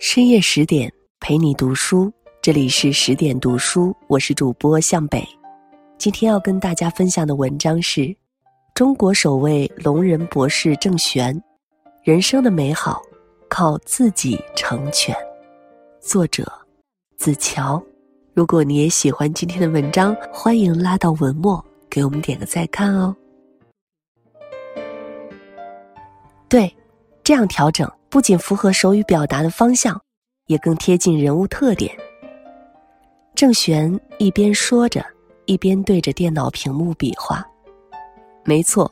[0.00, 2.10] 深夜十点陪你读书，
[2.40, 5.22] 这里是十点读书，我是主播向北。
[5.98, 8.16] 今天要跟大家分享的文章是：
[8.72, 11.38] 中国首位聋人博士郑玄，
[12.02, 13.02] 人生的美好
[13.46, 15.14] 靠自己成全。
[16.00, 16.50] 作者：
[17.18, 17.80] 子乔。
[18.32, 23.14] 如果你也喜欢今天的文章，欢迎拉到文末给我们点个再看哦。
[26.48, 26.74] 对，
[27.22, 27.86] 这样调整。
[28.10, 29.98] 不仅符合手语表达的方向，
[30.46, 31.96] 也更贴近人物特点。
[33.36, 35.04] 郑玄一边说着，
[35.46, 37.46] 一边对着电脑屏幕比划。
[38.44, 38.90] 没错，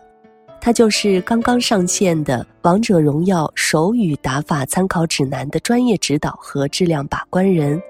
[0.60, 7.82] 他就是刚刚上线的《王者荣耀手语打法参考指南》的专业指导和质量把关人。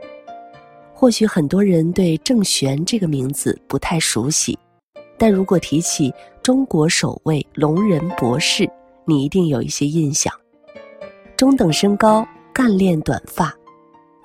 [0.95, 4.59] 或许很多人对郑玄这个名字不太熟悉，
[5.18, 6.10] 但如果提起
[6.42, 8.66] 中国首位聋人博士，
[9.04, 10.32] 你一定有一些印象。
[11.38, 13.55] 中等身高，干练短发，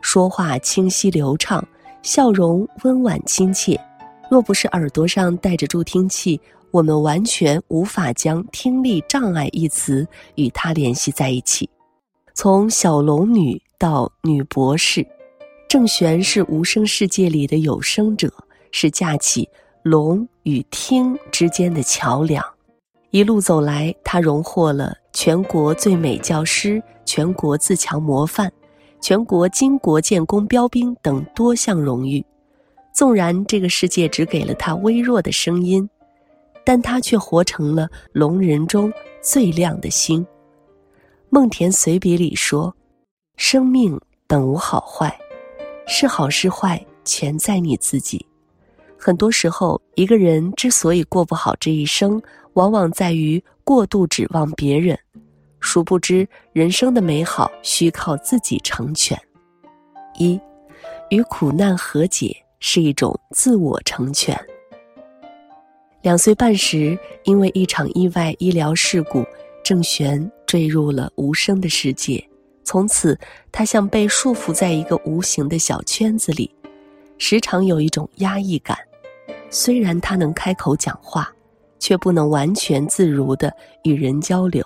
[0.02, 1.64] 说话清晰流畅，
[2.02, 3.80] 笑容温婉亲切。
[4.32, 11.70] 若不是耳朵上戴着助听器，我们完全无法将“听力障碍”一词与他联系在一起。
[12.34, 15.06] 从小龙女到女博士，
[15.70, 18.34] 郑玄是无声世界里的有声者，
[18.72, 19.48] 是架起
[19.84, 22.44] 聋与听之间的桥梁。
[23.12, 26.82] 一路走来，他荣获了全国最美教师。
[27.06, 28.52] 全国自强模范、
[29.02, 32.26] 全国巾帼建功标兵等多项荣誉，
[32.94, 35.88] 纵然这个世界只给了他微弱的声音，
[36.64, 40.26] 但他却活成了聋人中最亮的星。
[41.30, 42.76] 梦田随笔里说
[43.38, 45.18] ：“生命本无好坏，
[45.88, 48.26] 是好是坏全在你自己。”
[48.98, 52.22] 很多时候，一个人之所以过不好这一生，
[52.54, 54.98] 往往在于过度指望别人。
[55.64, 59.18] 殊不知，人生的美好需靠自己成全。
[60.20, 60.40] 一，
[61.10, 64.38] 与苦难和解是一种自我成全。
[66.02, 69.26] 两岁半时，因为一场意外医疗事故，
[69.64, 72.22] 郑玄坠入了无声的世界。
[72.66, 73.18] 从此，
[73.50, 76.54] 他像被束缚在一个无形的小圈子里，
[77.18, 78.78] 时常有一种压抑感。
[79.50, 81.34] 虽然他能开口讲话，
[81.80, 83.52] 却不能完全自如地
[83.84, 84.62] 与人交流。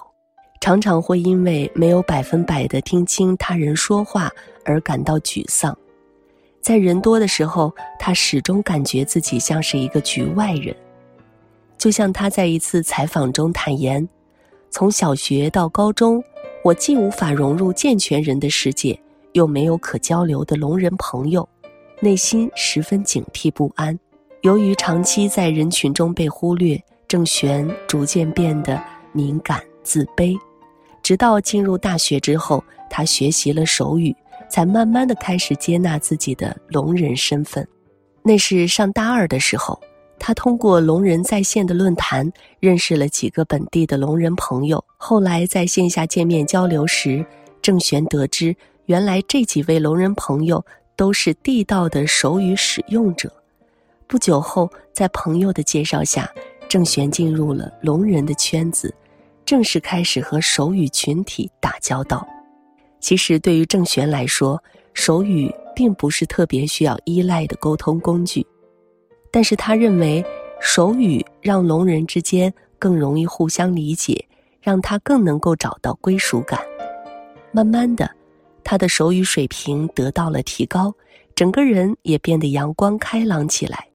[0.59, 4.29] 常常会因为没有百分百的听清他人说话
[4.65, 5.77] 而感到沮丧，
[6.61, 10.75] 在人多的时候，他始终感觉自己像是一个局外人。
[11.77, 14.07] 就像他在一次采访中坦言
[14.69, 16.21] ：“从小学到高中，
[16.63, 18.99] 我既无法融入健全人的世界，
[19.33, 21.47] 又没有可交流的聋人朋友，
[22.01, 23.97] 内心十分警惕不安。
[24.41, 28.81] 由于长期在人群中被忽略，郑玄逐渐变得
[29.13, 30.37] 敏感自卑。”
[31.01, 34.13] 直到进入大学之后，他学习了手语，
[34.49, 37.65] 才慢慢的开始接纳自己的聋人身份。
[38.21, 39.79] 那是上大二的时候，
[40.19, 44.83] 他通过聋人在线的论坛认识了几个本地的聋人朋友。
[44.97, 47.25] 后来在线下见面交流时，
[47.61, 48.53] 郑玄得知，
[48.87, 50.65] 原来这几位聋人朋友
[50.97, 53.31] 都是地道的手语使用者。
[54.07, 56.29] 不久后，在朋友的介绍下，
[56.67, 58.93] 郑玄进入了聋人的圈子。
[59.47, 62.27] 正式开始和手语群体打交道。
[62.99, 64.61] 其实，对于郑玄来说，
[64.93, 68.45] 手语并不是特别需要依赖的沟通工具，
[69.31, 70.21] 但是他认为
[70.59, 74.27] 手语让聋人之间更容易互相理解，
[74.61, 76.59] 让他更能够找到归属感。
[77.53, 78.11] 慢慢的，
[78.65, 80.93] 他的手语水平得到了提高，
[81.35, 83.87] 整个人也变得阳光开朗起来。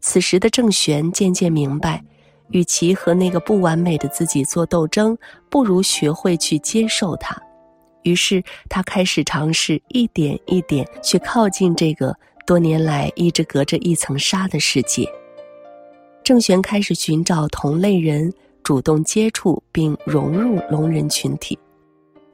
[0.00, 2.04] 此时的郑玄渐渐明白。
[2.50, 5.16] 与其和那个不完美的自己做斗争，
[5.50, 7.36] 不如学会去接受它。
[8.02, 15.08] 于是，他开始尝试一点一点去靠近这个多年来一直隔着一层纱的世界。
[16.22, 18.32] 郑玄开始寻找同类人，
[18.62, 21.58] 主动接触并融入聋人群体。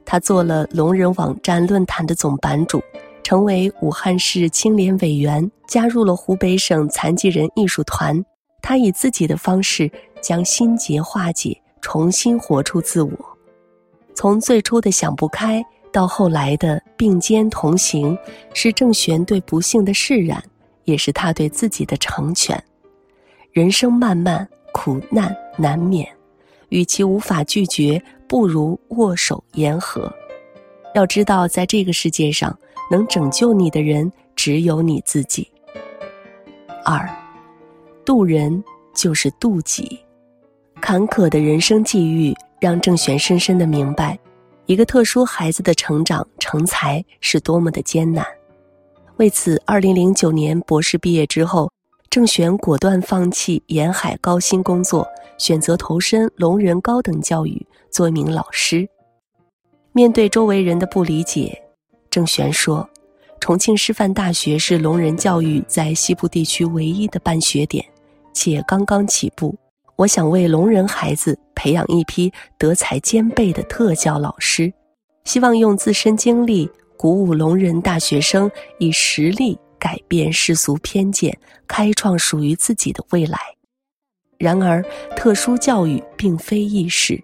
[0.05, 2.79] 他做了聋人网站论坛的总版主，
[3.23, 8.23] 成为武汉市青联委员，加入了湖北省残疾人艺术团。
[8.63, 13.11] 他以自己的方式将心结化解，重新活出自我。
[14.15, 18.17] 从最初的想不开，到后来的并肩同行，
[18.53, 20.41] 是郑玄对不幸的释然，
[20.85, 22.63] 也是他对自己的成全。
[23.51, 26.07] 人生漫漫，苦难难免，
[26.69, 30.11] 与其无法拒绝，不如握手言和。
[30.95, 32.57] 要知道，在这个世界上，
[32.89, 35.51] 能拯救你的人只有你自己。
[36.85, 37.22] 二。
[38.05, 38.63] 渡人
[38.93, 39.99] 就是渡己，
[40.81, 44.19] 坎坷的人生际遇让郑玄深深的明白，
[44.65, 48.25] 一个特殊孩子的成长成才是多么的艰难。
[49.17, 51.71] 为此，二零零九年博士毕业之后，
[52.09, 55.07] 郑玄果断放弃沿海高薪工作，
[55.37, 58.87] 选择投身聋人高等教育，做一名老师。
[59.93, 61.61] 面对周围人的不理解，
[62.09, 62.89] 郑玄说
[63.39, 67.85] ：“重庆师范大学是聋人教育在西部地区唯一的办学点，
[68.33, 69.55] 且刚刚起步。
[69.95, 74.73] 我想为聋人孩子培养一批德才兼备的特教老师，
[75.23, 78.49] 希望用自身经历。”鼓舞聋人大学生
[78.79, 81.37] 以实力改变世俗偏见，
[81.67, 83.37] 开创属于自己的未来。
[84.37, 84.81] 然而，
[85.13, 87.21] 特殊教育并非易事。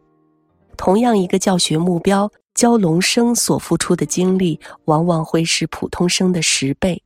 [0.76, 7.02] 同样一个教学目标，教聋生所付出的精力往往会是普通生的十倍。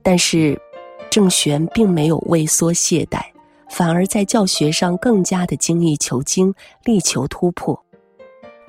[0.00, 0.56] 但是，
[1.10, 3.20] 郑玄并没有畏缩懈怠，
[3.70, 7.82] 反而在教学上更加的精益求精，力求突破。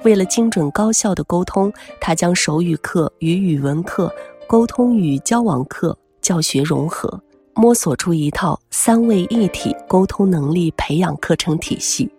[0.04, 4.14] 为了精准高效的沟通，他将手语课与语文课、
[4.48, 7.22] 沟通与交往课教学融合，
[7.54, 12.10] 摸索出一套三位一体沟通能力培养课程体系。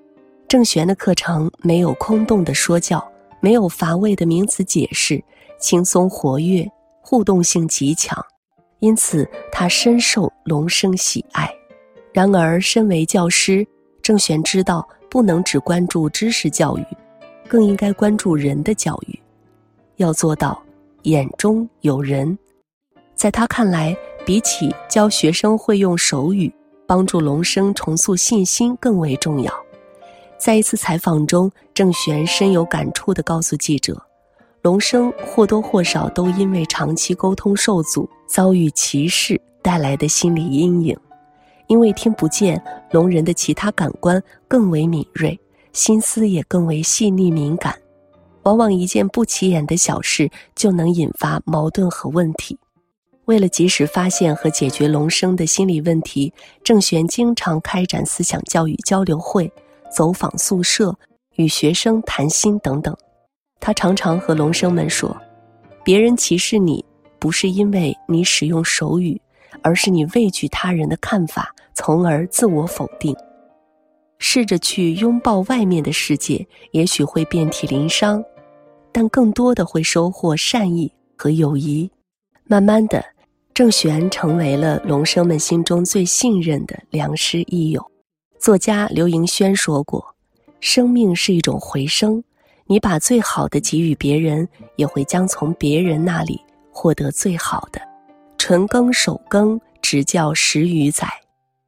[0.47, 3.03] 郑玄的课程没有空洞的说教，
[3.41, 5.25] 没有乏味的名词解释，
[5.59, 6.71] 轻松活跃，
[7.01, 8.23] 互动性极强，
[8.81, 11.51] 因此他深受龙生喜爱。
[12.13, 13.67] 然而，身为教师，
[14.03, 16.85] 郑玄知道不能只关注知识教育。
[17.49, 19.21] 更应该关注人的教育，
[19.97, 20.63] 要做到
[21.03, 22.39] 眼中有人。
[23.17, 26.53] 在他看来，比起教学生会用手语
[26.87, 29.53] 帮助龙生重塑信心更为重要。
[30.39, 34.01] 在一次采访中，郑玄深有感触地告诉记者
[34.63, 40.97] ：“龙生或多或少都因为长期沟通受阻，遭遇歧视带来的心理阴影。
[41.67, 45.39] 因为听不见，聋人的其他感官更为敏锐。”
[45.73, 47.73] 心思也更为细腻敏感，
[48.43, 52.59] 往往一件不起眼的小事就能引发矛盾和问题。
[53.27, 56.35] 为了及时发现和解决聋生的心理问题，
[56.65, 59.49] 郑玄经常开展思想教育交流会、
[59.95, 60.93] 走访宿舍、
[61.37, 62.93] 与学生谈心等等。
[63.61, 65.17] 他常常和聋生们说
[65.85, 66.85] ：“别人歧视你，
[67.21, 69.21] 不是因为你使用手语，
[69.63, 73.15] 而是你畏惧他人的看法，从而自我否定。”
[74.23, 78.23] 试着去拥抱外面的世界，也许会遍体鳞伤，
[78.93, 81.91] 但更多的会收获善意和友谊。
[82.45, 83.03] 慢慢的，
[83.55, 87.83] 郑玄成为了龙生们心中最信任的良师益友。
[88.39, 90.05] 作家刘盈轩说过
[90.61, 92.23] ：“生命是一种回声，
[92.67, 94.47] 你把最好的给予别人，
[94.77, 96.41] 也会将从别人那里
[96.71, 97.81] 获得最好的。”
[98.39, 101.07] 纯耕守耕，执教十余载。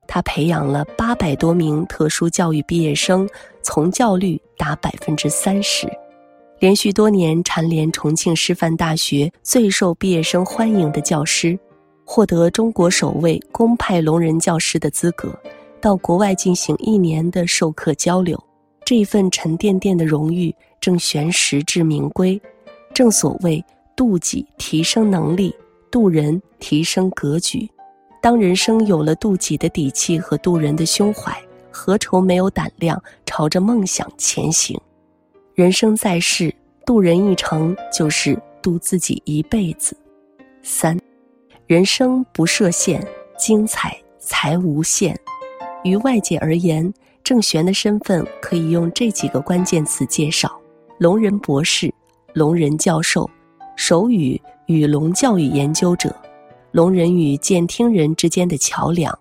[0.09, 3.29] 他培养了八百多名特殊教育毕业生，
[3.63, 5.87] 从教率达百分之三十，
[6.59, 11.59] 连续多年蝉联重庆师范大学最受毕业生欢迎的教师，
[12.05, 15.35] 获得中国首位公派聋人教师的资格，
[15.81, 18.39] 到国外进行一年的授课交流。
[18.85, 22.41] 这份沉甸甸的荣誉，正悬实至名归。
[22.93, 23.65] 正所谓
[23.97, 25.55] 渡己提升能力，
[25.91, 27.69] 渡人提升格局。
[28.21, 31.37] 当人生有了渡己的底气和渡人的胸怀，
[31.71, 34.81] 何愁没有胆量朝着梦想前行？
[35.55, 36.55] 人生在世，
[36.87, 39.97] 渡人一程就是渡自己一辈子。
[40.63, 40.99] 三，
[41.67, 43.05] 人生不设限，
[43.37, 45.19] 精彩才无限。
[45.83, 46.93] 于外界而言，
[47.25, 50.57] 郑玄的身份可以用这几个关键词介绍：
[50.99, 51.93] 聋人博士、
[52.33, 53.29] 聋人教授、
[53.77, 56.15] 手语与聋教育研究者。
[56.71, 59.19] 聋人与健听人之间的桥梁，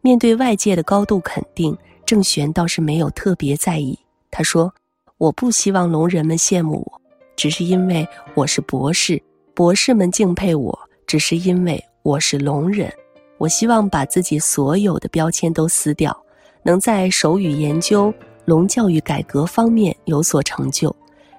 [0.00, 3.96] 面对外界的高度肯定，郑玄倒是没有特别在意。
[4.32, 4.72] 他说
[5.16, 7.00] ：“我不希望聋人们羡慕我，
[7.36, 9.16] 只是因为我是博士；
[9.54, 10.76] 博士们敬佩我，
[11.06, 12.92] 只是因为我是聋人。
[13.36, 16.16] 我希望把自己所有的标签都撕掉，
[16.64, 18.12] 能在手语研究、
[18.44, 20.94] 聋教育改革方面有所成就，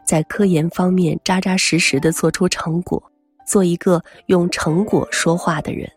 [0.09, 2.99] 在科研方面扎扎实实的做出成果。”
[3.45, 5.87] 做一个用成果说话的人，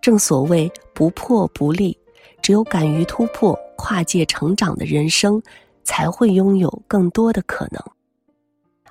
[0.00, 1.98] 正所谓不破不立。
[2.42, 5.42] 只有敢于突破、跨界成长的人生，
[5.84, 7.82] 才会拥有更多的可能。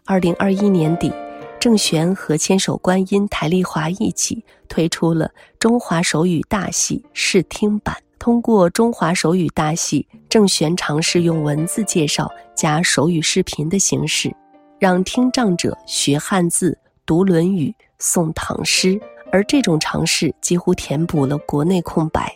[0.03, 1.11] 二零二一年底，
[1.59, 7.95] 郑玄和千手观音、台丽华一起推出了中华手语大戏试听版。
[8.25, 14.35] 通过中华手语大戏，郑玄尝试用文字介绍加手语视频的形式，
[14.79, 16.75] 让听障者学汉字。
[17.05, 17.71] 读《论语》、
[18.03, 18.99] 诵唐诗，
[19.31, 22.35] 而这种尝试几乎填补了国内空白。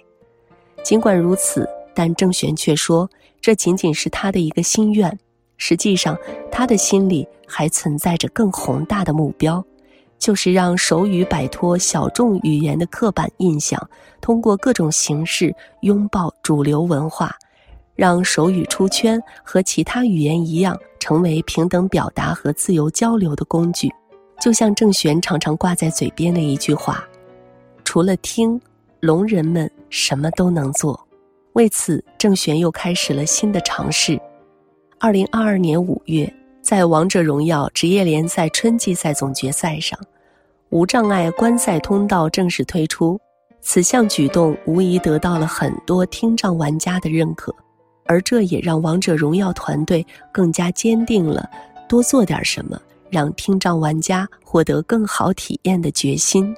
[0.83, 3.09] 尽管如此，但郑玄却说，
[3.41, 5.17] 这仅仅是他的一个心愿。
[5.57, 6.15] 实际上，
[6.51, 9.65] 他的心里还存在着更宏大的目标，
[10.19, 13.89] 就是让手语摆脱小众语言的刻板印象，
[14.21, 17.35] 通过各种形式拥抱主流文化，
[17.95, 23.89] 让手语出圈，和其他语言一样，成为平等表达和自由交流的工具。
[24.39, 27.03] 就像郑玄常常挂在嘴边的一句话
[27.83, 28.59] ：“除了听，
[28.99, 30.99] 聋人们什么都能做。”
[31.53, 34.19] 为此，郑玄又开始了新的尝试。
[34.97, 36.31] 二零二二年五月，
[36.69, 39.99] 在《王者荣耀》职业联赛春季赛总决赛上，
[40.69, 43.19] 无障碍观赛通道正式推出。
[43.59, 47.51] 此项举动无疑得到了很多听障玩家的认可，
[48.05, 51.49] 而这也让《王者荣耀》团队更加坚定了
[51.87, 52.79] 多做点什么。
[53.09, 56.55] 让听障玩家获得更好体验的决心，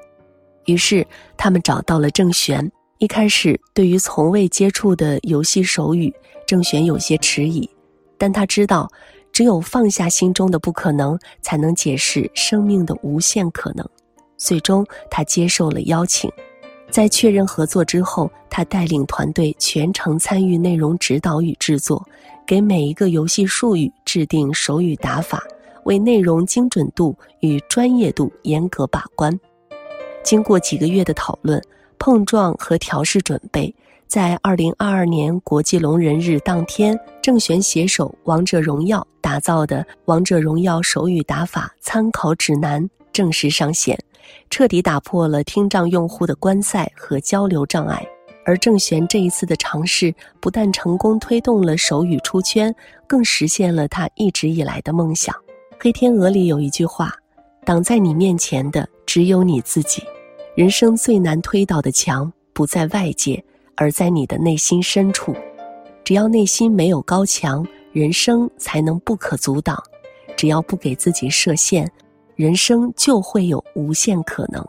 [0.66, 2.70] 于是他们找到了郑玄。
[2.98, 6.14] 一开始，对于从未接触的游戏手语，
[6.46, 7.70] 郑玄有些迟疑，
[8.18, 8.92] 但他知道，
[9.32, 13.88] 只有放下心中的不可能，才能解释生命的无限可能。
[14.38, 16.32] 最终，他接受了邀请。
[16.90, 22.06] 在确认合作之后，他带领团队全程参与内容指导与制作，
[22.46, 25.44] 给每一个游戏术语制定手语打法。
[25.86, 29.36] 为内容精准度与专业度严格把关。
[30.22, 31.60] 经过几个月的讨论、
[31.98, 33.74] 碰撞和调试准备，
[34.12, 43.98] 在二零二二年国际聋人日当天，郑玄携手《王者荣耀》打造的《王者荣耀手语打法参考指南》正式上线，
[44.50, 48.06] 彻底打破了听障用户的观赛和交流障碍。
[48.44, 52.76] 而郑玄这一次的尝试，不但成功推动了手语出圈，
[53.08, 55.34] 更实现了他一直以来的梦想。
[55.80, 57.14] 《黑天鹅》里有一句话
[57.64, 60.04] ：“挡在你面前的只有你自己。
[60.54, 63.42] 人生最难推倒的墙，不在外界，
[63.82, 65.36] 而在你的内心深处。
[66.04, 69.76] 只要内心没有高墙，人生才能不可阻挡；
[70.38, 71.92] 只要不给自己设限，
[72.36, 74.64] 人生就会有无限可能。”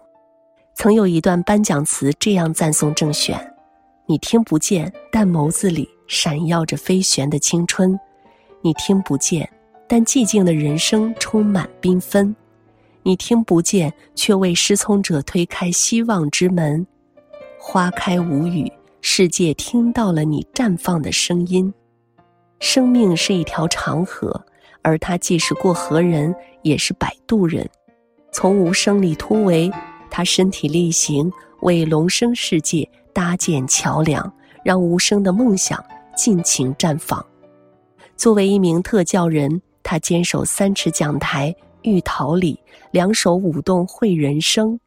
[0.73, 3.39] 曾有一段颁奖词这样赞颂郑选
[4.09, 7.95] ：“你听不见，但眸子里闪耀着飞旋的青春；
[8.63, 9.47] 你听不见。”
[9.87, 12.35] 但寂静的人生充满缤纷，
[13.03, 16.87] 你听不见，却为失聪者推开希望之门。
[17.59, 18.73] 花开无语，
[19.05, 21.75] 世界听到了你绽放的声音。
[22.61, 24.41] 生命是一条长河，
[24.81, 26.33] 而他既是过河人，
[26.63, 27.69] 也是摆渡人。
[28.33, 29.69] 从无声里突围，
[30.09, 31.31] 他身体力行，
[31.63, 34.33] 为龙生世界搭建桥梁，
[34.65, 35.85] 让无声的梦想
[36.17, 37.23] 尽情绽放。
[38.17, 39.61] 作为一名特教人。
[39.85, 42.59] 他坚守三尺讲台遇桃李，
[42.93, 44.79] 两手舞动会人生。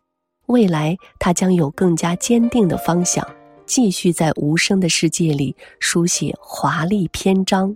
[0.48, 3.27] 未来他将有更加坚定的方向，
[3.65, 7.75] 继续在无声的世界里书写华丽篇章。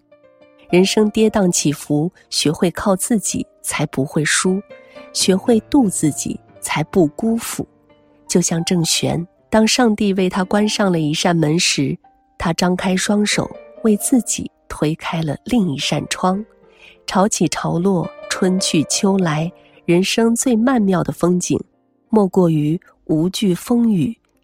[0.70, 4.62] 人生跌宕起伏，学会靠自己才不会输，
[5.14, 7.68] 学会渡自己才不辜负。
[8.28, 11.98] 就像郑玄，当上帝为他关上了一扇门时，
[12.38, 13.50] 他张开双手
[13.84, 16.46] 为自己推开了另一扇窗。
[17.08, 19.52] 潮起潮落，春去秋来，
[19.86, 21.60] 人生最曼妙的风景，
[22.10, 24.16] 莫过于无惧风雨，